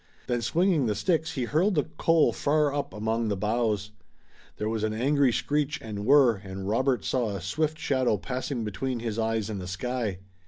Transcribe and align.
Then 0.25 0.41
swinging 0.41 0.87
the 0.87 0.95
sticks 0.95 1.33
he 1.33 1.43
hurled 1.43 1.75
the 1.75 1.83
coal 1.83 2.33
far 2.33 2.73
up 2.73 2.91
among 2.91 3.27
the 3.27 3.37
boughs. 3.37 3.91
There 4.57 4.67
was 4.67 4.83
an 4.83 4.93
angry 4.95 5.31
screech 5.31 5.79
and 5.79 6.07
whirr 6.07 6.37
and 6.37 6.67
Robert 6.67 7.05
saw 7.05 7.35
a 7.35 7.39
swift 7.39 7.77
shadow 7.77 8.17
passing 8.17 8.63
between 8.63 9.01
his 9.01 9.19
eyes 9.19 9.47
and 9.47 9.61
the 9.61 9.67
sky. 9.67 10.17